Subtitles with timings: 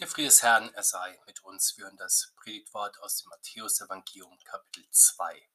[0.00, 1.78] Der Friede des Herrn, er sei mit uns.
[1.78, 5.48] Wir hören das Predigtwort aus dem Matthäus-Evangelium, Kapitel 2.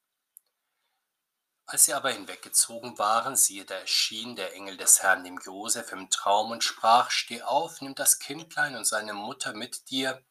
[1.66, 6.10] Als sie aber hinweggezogen waren, siehe, da erschien der Engel des Herrn dem Josef im
[6.10, 10.24] Traum und sprach: Steh auf, nimm das Kindlein und seine Mutter mit dir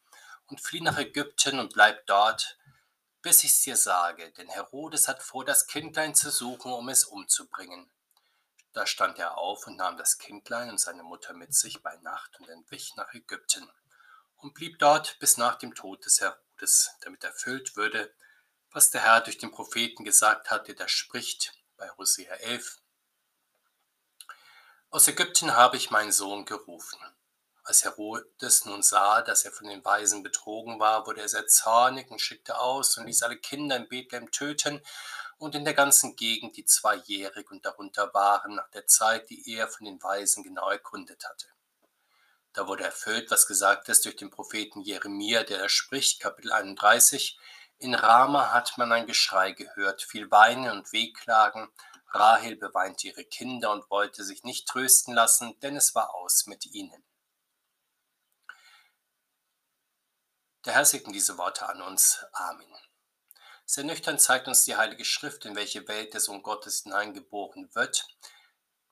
[0.47, 2.59] und flieh nach Ägypten und bleib dort,
[3.21, 7.91] bis ich's dir sage, denn Herodes hat vor, das Kindlein zu suchen, um es umzubringen.
[8.73, 12.41] Da stand er auf und nahm das Kindlein und seine Mutter mit sich bei Nacht
[12.41, 13.71] und entwich nach Ägypten
[14.39, 18.15] und blieb dort bis nach dem Tod des Herodes, damit erfüllt würde,
[18.71, 22.81] was der Herr durch den Propheten gesagt hatte, der spricht bei Hosea 11.
[24.91, 26.99] Aus Ägypten habe ich meinen Sohn gerufen.
[27.63, 32.11] Als Herodes nun sah, dass er von den Weisen betrogen war, wurde er sehr zornig
[32.11, 34.81] und schickte aus und ließ alle Kinder in Bethlehem töten
[35.37, 39.69] und in der ganzen Gegend, die zweijährig und darunter waren, nach der Zeit, die er
[39.69, 41.49] von den Weisen genau erkundet hatte.
[42.59, 47.39] Da wurde erfüllt, was gesagt ist durch den Propheten Jeremia, der da spricht, Kapitel 31.
[47.79, 51.69] In Rama hat man ein Geschrei gehört, viel Weinen und Wehklagen.
[52.09, 56.67] Rahel beweinte ihre Kinder und wollte sich nicht trösten lassen, denn es war aus mit
[56.67, 57.05] ihnen.
[60.65, 62.27] Der Herr segne diese Worte an uns.
[62.33, 62.75] Amen.
[63.67, 68.05] Sehr nüchtern zeigt uns die Heilige Schrift, in welche Welt der Sohn Gottes hineingeboren wird.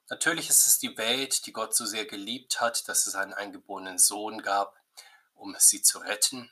[0.09, 3.99] Natürlich ist es die Welt, die Gott so sehr geliebt hat, dass es einen eingeborenen
[3.99, 4.81] Sohn gab,
[5.35, 6.51] um sie zu retten.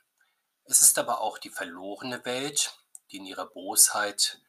[0.65, 2.77] Es ist aber auch die verlorene Welt,
[3.11, 4.41] die in ihrer Bosheit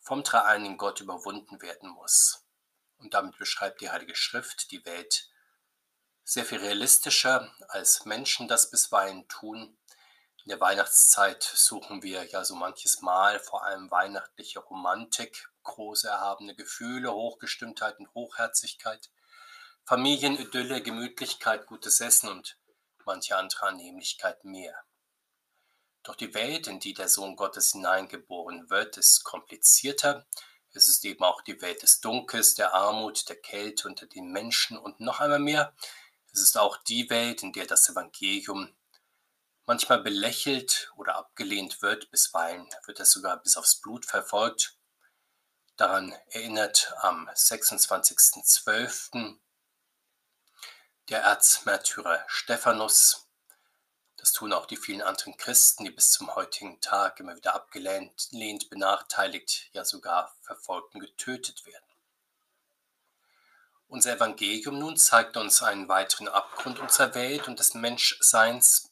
[0.00, 2.44] vom dreieinigen Gott überwunden werden muss.
[2.98, 5.30] Und damit beschreibt die Heilige Schrift die Welt
[6.24, 9.78] sehr viel realistischer, als Menschen das bisweilen tun.
[10.42, 16.56] In der Weihnachtszeit suchen wir ja so manches Mal vor allem weihnachtliche Romantik, große erhabene
[16.56, 19.10] Gefühle, Hochgestimmtheit und Hochherzigkeit,
[19.84, 22.58] Familienidylle, Gemütlichkeit, gutes Essen und
[23.04, 24.74] manche andere Annehmlichkeit mehr.
[26.02, 30.26] Doch die Welt, in die der Sohn Gottes hineingeboren wird, ist komplizierter.
[30.72, 34.78] Es ist eben auch die Welt des Dunkels, der Armut, der Kälte unter den Menschen
[34.78, 35.74] und noch einmal mehr.
[36.32, 38.74] Es ist auch die Welt, in der das Evangelium
[39.66, 44.77] manchmal belächelt oder abgelehnt wird, bisweilen wird es sogar bis aufs Blut verfolgt.
[45.78, 49.38] Daran erinnert am 26.12.
[51.08, 53.28] der Erzmärtyrer Stephanus.
[54.16, 58.70] Das tun auch die vielen anderen Christen, die bis zum heutigen Tag immer wieder abgelehnt,
[58.70, 61.86] benachteiligt, ja sogar verfolgt und getötet werden.
[63.86, 68.90] Unser Evangelium nun zeigt uns einen weiteren Abgrund unserer Welt und des Menschseins,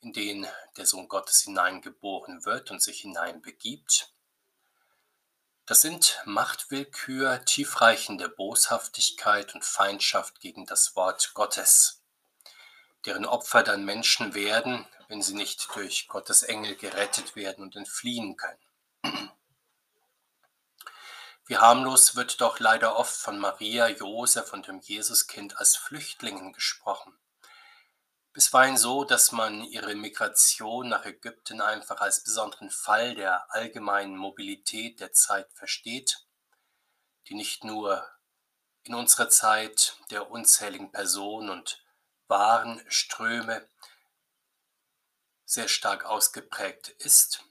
[0.00, 0.48] in den
[0.78, 4.15] der Sohn Gottes hineingeboren wird und sich hineinbegibt.
[5.66, 12.04] Das sind Machtwillkür, tiefreichende Boshaftigkeit und Feindschaft gegen das Wort Gottes,
[13.04, 18.36] deren Opfer dann Menschen werden, wenn sie nicht durch Gottes Engel gerettet werden und entfliehen
[18.36, 18.62] können.
[21.46, 27.12] Wie harmlos wird doch leider oft von Maria, Josef und dem Jesuskind als Flüchtlingen gesprochen
[28.36, 35.00] bisweilen so, dass man ihre Migration nach Ägypten einfach als besonderen Fall der allgemeinen Mobilität
[35.00, 36.26] der Zeit versteht,
[37.28, 38.06] die nicht nur
[38.82, 41.82] in unserer Zeit der unzähligen Personen und
[42.28, 43.66] Warenströme
[45.46, 47.42] sehr stark ausgeprägt ist,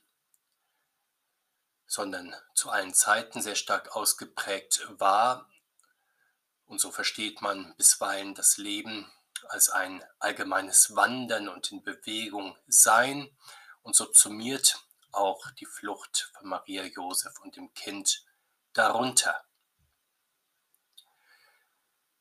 [1.87, 5.49] sondern zu allen Zeiten sehr stark ausgeprägt war.
[6.67, 9.11] Und so versteht man bisweilen das Leben
[9.49, 13.29] als ein allgemeines Wandern und in Bewegung sein
[13.83, 18.25] und subsumiert auch die Flucht von Maria, Josef und dem Kind
[18.73, 19.45] darunter.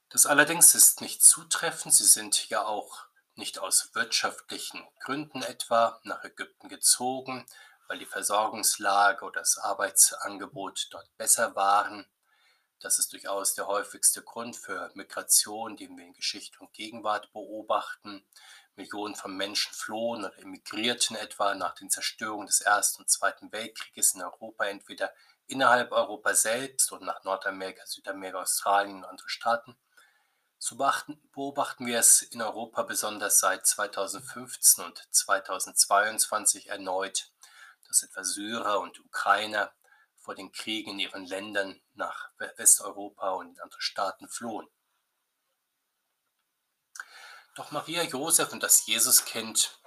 [0.09, 1.93] Das allerdings ist nicht zutreffend.
[1.93, 7.45] Sie sind ja auch nicht aus wirtschaftlichen Gründen etwa nach Ägypten gezogen,
[7.89, 12.07] weil die Versorgungslage oder das Arbeitsangebot dort besser waren.
[12.84, 18.27] Das ist durchaus der häufigste Grund für Migration, den wir in Geschichte und Gegenwart beobachten.
[18.77, 24.15] Millionen von Menschen flohen oder emigrierten etwa nach den Zerstörungen des Ersten und Zweiten Weltkrieges
[24.15, 25.10] in Europa, entweder
[25.47, 29.78] innerhalb Europas selbst oder nach Nordamerika, Südamerika, Australien und andere Staaten.
[30.59, 37.33] So beobachten wir es in Europa besonders seit 2015 und 2022 erneut,
[37.89, 39.72] dass etwa Syrer und Ukrainer
[40.24, 44.66] vor den Kriegen in ihren Ländern nach Westeuropa und in andere Staaten flohen.
[47.56, 49.78] Doch Maria, Josef und das Jesuskind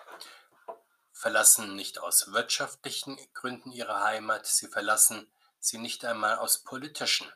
[1.11, 5.29] verlassen nicht aus wirtschaftlichen Gründen ihre Heimat, sie verlassen
[5.59, 7.29] sie nicht einmal aus politischen.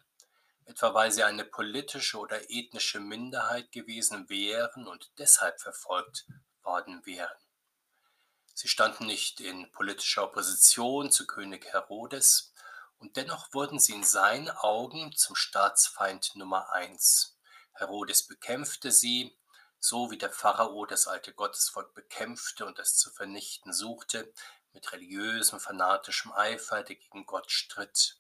[0.66, 6.28] etwa weil sie eine politische oder ethnische Minderheit gewesen wären und deshalb verfolgt
[6.62, 7.38] worden wären.
[8.54, 12.51] Sie standen nicht in politischer Opposition zu König Herodes,
[13.02, 17.36] und dennoch wurden sie in seinen Augen zum Staatsfeind Nummer eins.
[17.74, 19.36] Herodes bekämpfte sie,
[19.80, 24.32] so wie der Pharao das alte Gottesvolk bekämpfte und es zu vernichten suchte,
[24.72, 28.20] mit religiösem, fanatischem Eifer, der gegen Gott stritt.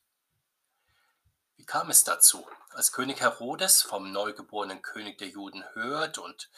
[1.57, 2.47] Wie kam es dazu?
[2.71, 6.49] Als König Herodes vom neugeborenen König der Juden hört und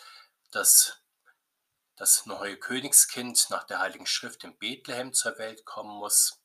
[0.52, 1.04] dass
[1.98, 6.43] das neue Königskind nach der Heiligen Schrift in Bethlehem zur Welt kommen muss,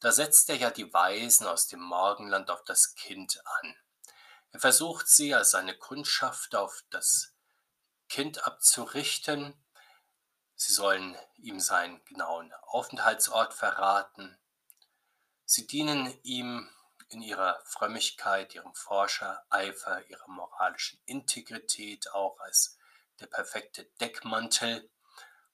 [0.00, 3.76] da setzt er ja die Weisen aus dem Morgenland auf das Kind an.
[4.52, 7.34] Er versucht sie als seine Kundschaft auf das
[8.08, 9.54] Kind abzurichten.
[10.54, 14.38] Sie sollen ihm seinen genauen Aufenthaltsort verraten.
[15.44, 16.68] Sie dienen ihm
[17.08, 22.78] in ihrer Frömmigkeit, ihrem Forschereifer, ihrer moralischen Integrität auch als
[23.20, 24.90] der perfekte Deckmantel,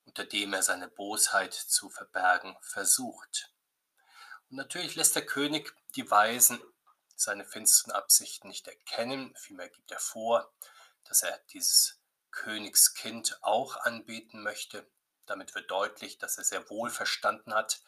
[0.05, 3.52] unter dem er seine Bosheit zu verbergen versucht.
[4.53, 6.61] Und natürlich lässt der König die Weisen
[7.15, 10.53] seine finsteren Absichten nicht erkennen, vielmehr gibt er vor,
[11.05, 14.87] dass er dieses Königskind auch anbeten möchte.
[15.25, 17.81] Damit wird deutlich, dass er sehr wohl verstanden hat,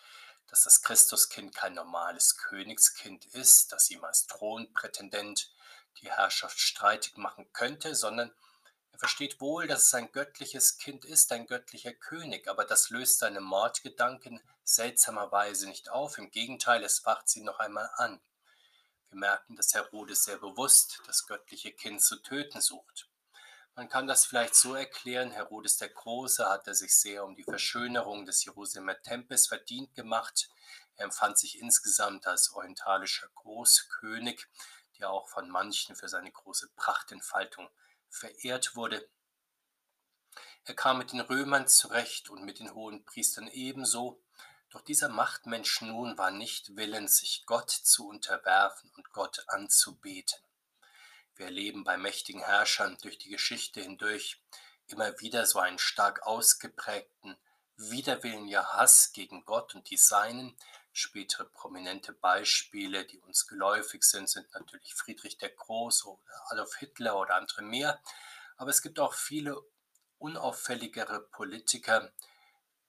[0.48, 5.54] dass das Christuskind kein normales Königskind ist, das ihm als Thronprätendent
[6.02, 8.34] die Herrschaft streitig machen könnte, sondern
[8.96, 13.20] er versteht wohl, dass es ein göttliches Kind ist, ein göttlicher König, aber das löst
[13.20, 16.18] seine Mordgedanken seltsamerweise nicht auf.
[16.18, 18.22] Im Gegenteil, es facht sie noch einmal an.
[19.10, 23.10] Wir merken, dass Herodes sehr bewusst das göttliche Kind zu töten sucht.
[23.76, 28.26] Man kann das vielleicht so erklären, Herodes der Große hatte sich sehr um die Verschönerung
[28.26, 30.50] des Jerusalemer Tempels verdient gemacht.
[30.96, 34.48] Er empfand sich insgesamt als orientalischer Großkönig,
[35.00, 37.70] der auch von manchen für seine große Prachtentfaltung
[38.16, 39.08] verehrt wurde.
[40.64, 44.22] Er kam mit den Römern zurecht und mit den hohen Priestern ebenso,
[44.70, 50.40] doch dieser Machtmensch nun war nicht willens, sich Gott zu unterwerfen und Gott anzubeten.
[51.36, 54.42] Wir erleben bei mächtigen Herrschern durch die Geschichte hindurch
[54.88, 57.38] immer wieder so einen stark ausgeprägten
[57.78, 60.58] Widerwillen, ja Hass gegen Gott und die Seinen.
[60.98, 66.22] Spätere prominente Beispiele, die uns geläufig sind, sind natürlich Friedrich der Große oder
[66.52, 68.02] Adolf Hitler oder andere mehr.
[68.56, 69.62] Aber es gibt auch viele
[70.20, 72.14] unauffälligere Politiker,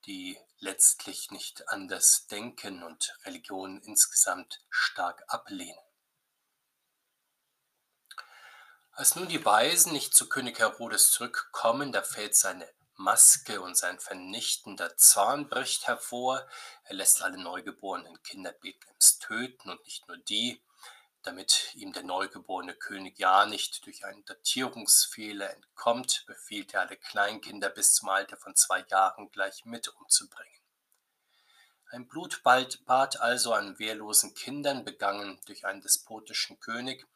[0.05, 5.77] die letztlich nicht anders denken und Religionen insgesamt stark ablehnen.
[8.93, 13.99] Als nun die Weisen nicht zu König Herodes zurückkommen, da fällt seine Maske und sein
[13.99, 16.47] vernichtender Zorn bricht hervor.
[16.85, 20.63] Er lässt alle neugeborenen Kinder Bethlehems töten und nicht nur die,
[21.23, 27.69] damit ihm der neugeborene König ja nicht durch einen Datierungsfehler entkommt, befiehlt er alle Kleinkinder
[27.69, 30.61] bis zum Alter von zwei Jahren gleich mit umzubringen.
[31.91, 32.81] Ein Blutbad
[33.21, 37.07] also an wehrlosen Kindern, begangen durch einen despotischen König,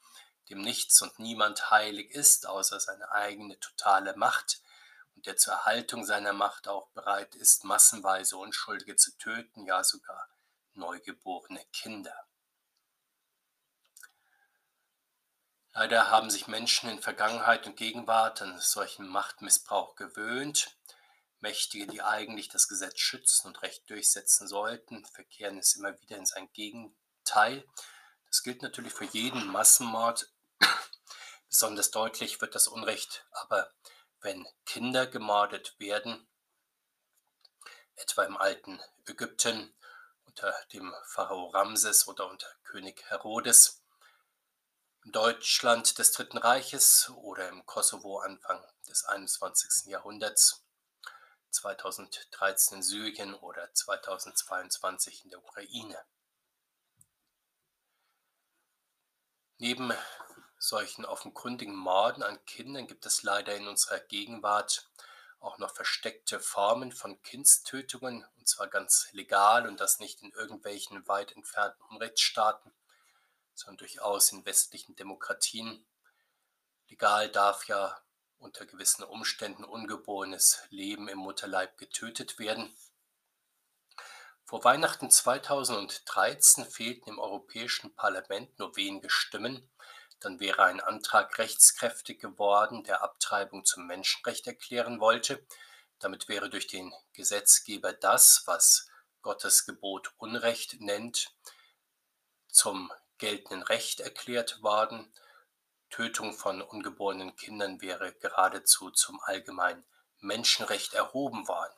[0.49, 4.61] dem nichts und niemand heilig ist, außer seine eigene totale Macht,
[5.27, 10.29] der zur Erhaltung seiner Macht auch bereit ist, massenweise Unschuldige zu töten, ja sogar
[10.75, 12.15] neugeborene Kinder.
[15.73, 20.77] Leider haben sich Menschen in Vergangenheit und Gegenwart an solchen Machtmissbrauch gewöhnt.
[21.39, 26.27] Mächtige, die eigentlich das Gesetz schützen und Recht durchsetzen sollten, verkehren es immer wieder in
[26.27, 27.65] sein Gegenteil.
[28.27, 30.31] Das gilt natürlich für jeden Massenmord,
[31.51, 33.69] Besonders deutlich wird das Unrecht aber,
[34.21, 36.27] wenn Kinder gemordet werden,
[37.97, 39.75] etwa im alten Ägypten
[40.25, 43.83] unter dem Pharao Ramses oder unter König Herodes,
[45.05, 49.87] in Deutschland des Dritten Reiches oder im Kosovo Anfang des 21.
[49.87, 50.63] Jahrhunderts,
[51.51, 55.99] 2013 in Syrien oder 2022 in der Ukraine.
[59.57, 59.93] Neben
[60.61, 64.91] solchen offenkundigen Morden an Kindern gibt es leider in unserer Gegenwart
[65.41, 71.09] auch noch versteckte Formen von Kindstötungen, und zwar ganz legal und das nicht in irgendwelchen
[71.09, 72.73] weit entfernten Unrechtsstaaten,
[73.55, 75.87] sondern durchaus in westlichen Demokratien.
[76.89, 77.99] Legal darf ja
[78.39, 82.77] unter gewissen Umständen ungeborenes Leben im Mutterleib getötet werden.
[84.45, 89.71] Vor Weihnachten 2013 fehlten im Europäischen Parlament nur wenige Stimmen,
[90.21, 95.45] dann wäre ein Antrag rechtskräftig geworden, der Abtreibung zum Menschenrecht erklären wollte.
[95.99, 98.89] Damit wäre durch den Gesetzgeber das, was
[99.23, 101.35] Gottes Gebot Unrecht nennt,
[102.49, 105.13] zum geltenden Recht erklärt worden.
[105.91, 109.85] Tötung von ungeborenen Kindern wäre geradezu zum allgemeinen
[110.21, 111.75] Menschenrecht erhoben worden.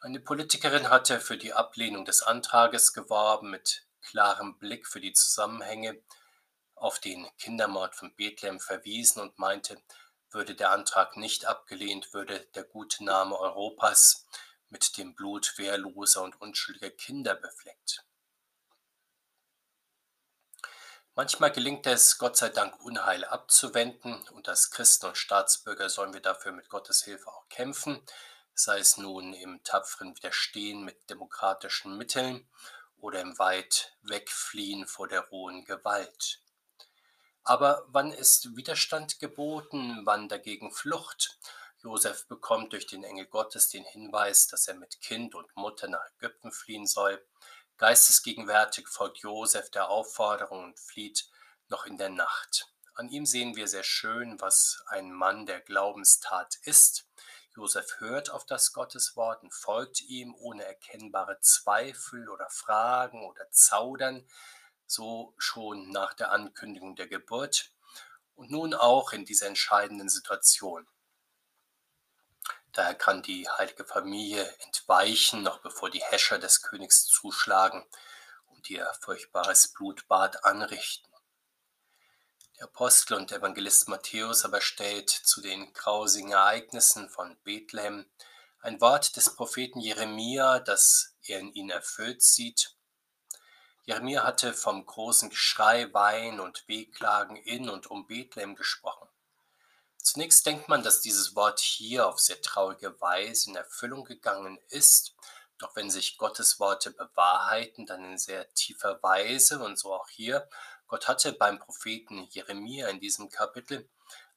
[0.00, 6.02] Eine Politikerin hatte für die Ablehnung des Antrages geworben, mit klarem Blick für die Zusammenhänge
[6.82, 9.80] auf den Kindermord von Bethlehem verwiesen und meinte,
[10.30, 14.26] würde der Antrag nicht abgelehnt, würde der gute Name Europas
[14.68, 18.04] mit dem Blut wehrloser und unschuldiger Kinder befleckt.
[21.14, 26.22] Manchmal gelingt es, Gott sei Dank, Unheil abzuwenden, und als Christen und Staatsbürger sollen wir
[26.22, 28.02] dafür mit Gottes Hilfe auch kämpfen,
[28.54, 32.48] sei es nun im tapferen Widerstehen mit demokratischen Mitteln
[32.96, 36.41] oder im weit wegfliehen vor der rohen Gewalt.
[37.44, 41.38] Aber wann ist Widerstand geboten, wann dagegen Flucht?
[41.82, 46.04] Josef bekommt durch den Engel Gottes den Hinweis, dass er mit Kind und Mutter nach
[46.16, 47.20] Ägypten fliehen soll.
[47.78, 51.28] Geistesgegenwärtig folgt Josef der Aufforderung und flieht
[51.68, 52.68] noch in der Nacht.
[52.94, 57.06] An ihm sehen wir sehr schön, was ein Mann der Glaubenstat ist.
[57.56, 64.24] Josef hört auf das Gotteswort und folgt ihm ohne erkennbare Zweifel oder Fragen oder Zaudern,
[64.92, 67.72] so schon nach der Ankündigung der Geburt
[68.34, 70.86] und nun auch in dieser entscheidenden Situation.
[72.72, 77.84] Daher kann die heilige Familie entweichen, noch bevor die Häscher des Königs zuschlagen
[78.46, 81.10] und ihr furchtbares Blutbad anrichten.
[82.58, 88.10] Der Apostel und Evangelist Matthäus aber stellt zu den grausigen Ereignissen von Bethlehem
[88.60, 92.76] ein Wort des Propheten Jeremia, das er in ihnen erfüllt sieht.
[93.84, 99.08] Jeremia hatte vom großen Geschrei, Wein und Wehklagen in und um Bethlehem gesprochen.
[99.96, 105.14] Zunächst denkt man, dass dieses Wort hier auf sehr traurige Weise in Erfüllung gegangen ist,
[105.58, 110.48] doch wenn sich Gottes Worte bewahrheiten, dann in sehr tiefer Weise und so auch hier
[110.92, 113.88] Gott hatte beim Propheten Jeremia in diesem Kapitel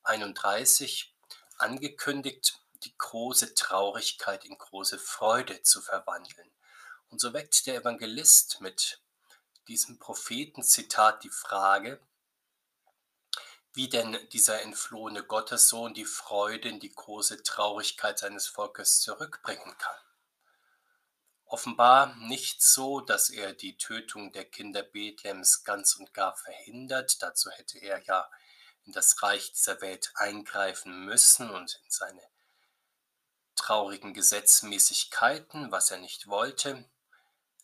[0.04, 1.14] 31
[1.58, 6.50] angekündigt, die große Traurigkeit in große Freude zu verwandeln.
[7.10, 9.02] Und so weckt der Evangelist mit
[9.67, 12.00] diesem Prophetenzitat die Frage,
[13.74, 19.98] wie denn dieser entflohene Gottessohn die Freude in die große Traurigkeit seines Volkes zurückbringen kann
[21.45, 27.22] offenbar nicht so, dass er die Tötung der Kinder Bethlehems ganz und gar verhindert.
[27.22, 28.29] Dazu hätte er ja
[28.84, 32.22] in das Reich dieser Welt eingreifen müssen und in seine
[33.55, 36.84] traurigen Gesetzmäßigkeiten, was er nicht wollte.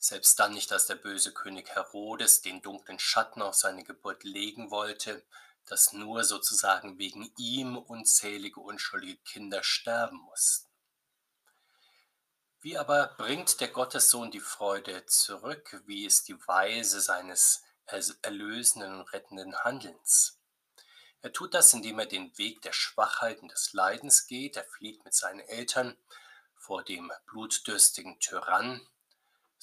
[0.03, 4.71] Selbst dann nicht, als der böse König Herodes den dunklen Schatten auf seine Geburt legen
[4.71, 5.23] wollte,
[5.67, 10.67] dass nur sozusagen wegen ihm unzählige unschuldige Kinder sterben mussten.
[12.61, 15.83] Wie aber bringt der Gottessohn die Freude zurück?
[15.85, 17.63] Wie ist die Weise seines
[18.23, 20.39] erlösenden und rettenden Handelns?
[21.21, 24.57] Er tut das, indem er den Weg der Schwachheit und des Leidens geht.
[24.57, 25.95] Er flieht mit seinen Eltern
[26.55, 28.87] vor dem blutdürstigen Tyrann.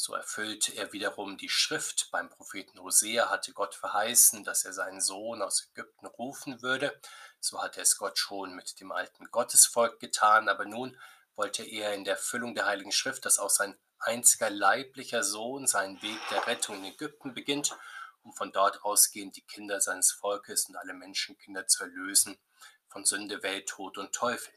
[0.01, 2.13] So erfüllt er wiederum die Schrift.
[2.13, 6.97] Beim Propheten Hosea hatte Gott verheißen, dass er seinen Sohn aus Ägypten rufen würde.
[7.41, 10.49] So hat er es Gott schon mit dem alten Gottesvolk getan.
[10.49, 10.97] Aber nun
[11.35, 16.01] wollte er in der Erfüllung der Heiligen Schrift, dass auch sein einziger leiblicher Sohn seinen
[16.01, 17.77] Weg der Rettung in Ägypten beginnt,
[18.23, 22.39] um von dort ausgehend die Kinder seines Volkes und alle Menschenkinder zu erlösen
[22.87, 24.55] von Sünde, Welt, Tod und Teufel.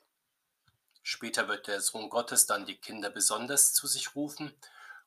[1.02, 4.56] Später wird der Sohn Gottes dann die Kinder besonders zu sich rufen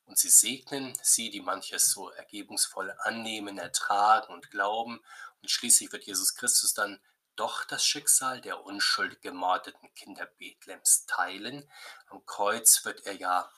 [0.07, 5.01] und sie segnen, sie, die manches so ergebungsvoll annehmen, ertragen und glauben.
[5.43, 7.01] Und schließlich wird Jesus Christus dann
[7.37, 11.69] doch das Schicksal der unschuldig gemordeten Kinder Bethlehems teilen.
[12.09, 13.51] Am Kreuz wird er ja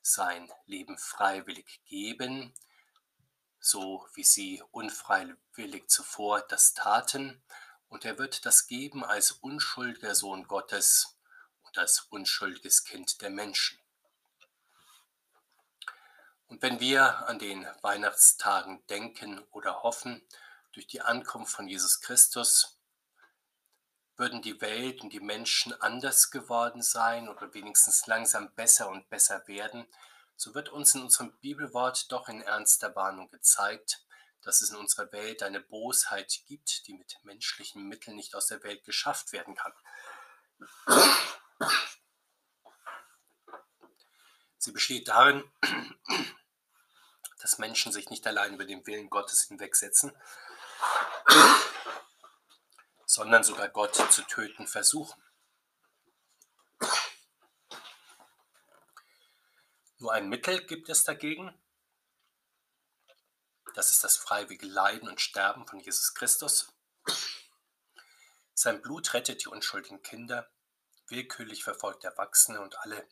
[0.00, 2.54] sein Leben freiwillig geben,
[3.60, 7.42] so wie sie unfreiwillig zuvor das taten.
[7.88, 11.18] Und er wird das geben als unschuldiger Sohn Gottes
[11.64, 13.77] und als unschuldiges Kind der Menschen.
[16.48, 20.26] Und wenn wir an den Weihnachtstagen denken oder hoffen,
[20.72, 22.78] durch die Ankunft von Jesus Christus,
[24.16, 29.46] würden die Welt und die Menschen anders geworden sein oder wenigstens langsam besser und besser
[29.46, 29.86] werden,
[30.36, 34.04] so wird uns in unserem Bibelwort doch in ernster Warnung gezeigt,
[34.42, 38.62] dass es in unserer Welt eine Bosheit gibt, die mit menschlichen Mitteln nicht aus der
[38.62, 39.72] Welt geschafft werden kann.
[44.58, 45.44] Sie besteht darin,
[47.38, 50.12] dass Menschen sich nicht allein über den Willen Gottes hinwegsetzen,
[53.06, 55.22] sondern sogar Gott zu töten versuchen.
[59.98, 61.52] Nur ein Mittel gibt es dagegen.
[63.74, 66.72] Das ist das freiwillige Leiden und Sterben von Jesus Christus.
[68.54, 70.50] Sein Blut rettet die unschuldigen Kinder,
[71.06, 73.08] willkürlich verfolgt Erwachsene und alle,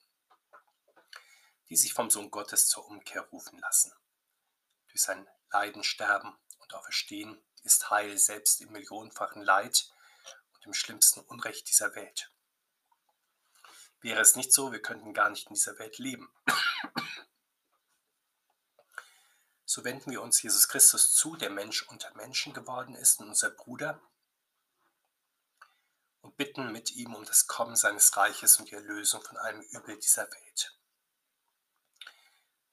[1.68, 3.92] die sich vom Sohn Gottes zur Umkehr rufen lassen.
[4.96, 9.92] Durch sein Leiden, Sterben und Auferstehen ist Heil selbst im millionenfachen Leid
[10.54, 12.32] und im schlimmsten Unrecht dieser Welt.
[14.00, 16.32] Wäre es nicht so, wir könnten gar nicht in dieser Welt leben.
[19.66, 23.50] So wenden wir uns Jesus Christus zu, der Mensch unter Menschen geworden ist und unser
[23.50, 24.00] Bruder,
[26.22, 29.98] und bitten mit ihm um das Kommen seines Reiches und die Erlösung von allem Übel
[29.98, 30.45] dieser Welt.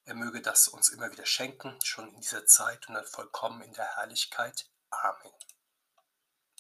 [0.06, 3.74] Er möge das uns immer wieder schenken, schon in dieser Zeit und dann vollkommen in
[3.74, 4.70] der Herrlichkeit.
[4.90, 5.32] Amen.